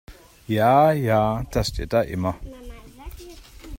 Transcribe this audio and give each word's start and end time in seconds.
Ja 0.47 0.93
ja, 0.93 1.43
das 1.51 1.67
steht 1.67 1.93
da 1.93 2.01
immer. 2.01 2.39